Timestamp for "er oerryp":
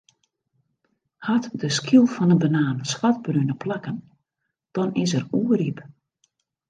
5.17-5.77